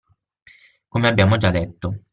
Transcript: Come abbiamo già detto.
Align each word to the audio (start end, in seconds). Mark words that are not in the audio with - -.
Come 0.87 1.07
abbiamo 1.07 1.37
già 1.37 1.51
detto. 1.51 2.05